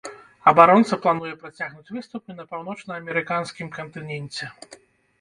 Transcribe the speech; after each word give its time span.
Абаронца 0.51 0.99
плануе 1.03 1.33
працягнуць 1.43 1.93
выступы 1.97 2.39
на 2.41 2.49
паўночнаамерыканскім 2.57 3.67
кантыненце. 3.81 4.55